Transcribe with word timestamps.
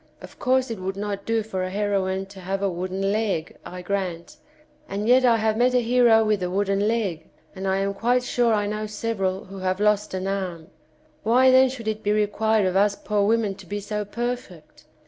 Of 0.19 0.39
course 0.39 0.71
it 0.71 0.79
would 0.79 0.97
not 0.97 1.27
do 1.27 1.43
for 1.43 1.61
a 1.61 1.69
heroine 1.69 2.25
to 2.25 2.39
have 2.39 2.63
a 2.63 2.69
wooden 2.71 3.11
leg, 3.11 3.55
I 3.63 3.83
grant, 3.83 4.37
and 4.89 5.07
yet 5.07 5.23
I 5.23 5.37
have 5.37 5.57
met 5.57 5.75
a 5.75 5.79
hero 5.81 6.25
with 6.25 6.41
a 6.41 6.49
wooden 6.49 6.87
leg, 6.87 7.29
and 7.55 7.67
I 7.67 7.77
am 7.77 7.93
quite 7.93 8.23
sure 8.23 8.51
I 8.51 8.65
know 8.65 8.87
several 8.87 9.45
who 9.45 9.59
have 9.59 9.79
lost 9.79 10.15
an 10.15 10.25
arm; 10.25 10.69
why 11.21 11.51
then 11.51 11.69
should 11.69 11.87
it 11.87 12.01
be 12.01 12.11
required 12.13 12.65
of 12.65 12.75
us 12.75 12.95
poor 12.95 13.21
women 13.27 13.53
to 13.53 13.67
be 13.67 13.79
so 13.79 14.03
perfect 14.03 14.85